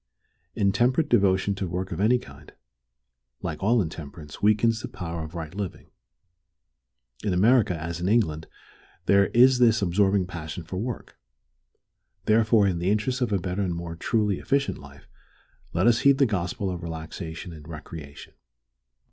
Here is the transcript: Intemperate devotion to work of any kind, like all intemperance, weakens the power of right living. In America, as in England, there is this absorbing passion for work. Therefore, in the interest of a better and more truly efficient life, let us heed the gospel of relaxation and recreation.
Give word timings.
Intemperate 0.55 1.09
devotion 1.09 1.53
to 1.53 1.67
work 1.67 1.91
of 1.91 1.99
any 1.99 2.17
kind, 2.17 2.53
like 3.43 3.61
all 3.61 3.83
intemperance, 3.83 4.41
weakens 4.41 4.81
the 4.81 4.87
power 4.87 5.23
of 5.23 5.35
right 5.35 5.53
living. 5.53 5.91
In 7.23 7.33
America, 7.35 7.79
as 7.79 8.01
in 8.01 8.09
England, 8.09 8.47
there 9.05 9.27
is 9.27 9.59
this 9.59 9.79
absorbing 9.79 10.25
passion 10.25 10.63
for 10.63 10.77
work. 10.77 11.19
Therefore, 12.25 12.65
in 12.67 12.79
the 12.79 12.89
interest 12.89 13.21
of 13.21 13.31
a 13.31 13.37
better 13.37 13.61
and 13.61 13.75
more 13.75 13.95
truly 13.95 14.39
efficient 14.39 14.79
life, 14.79 15.07
let 15.71 15.85
us 15.85 15.99
heed 15.99 16.17
the 16.17 16.25
gospel 16.25 16.71
of 16.71 16.81
relaxation 16.81 17.53
and 17.53 17.67
recreation. 17.67 18.33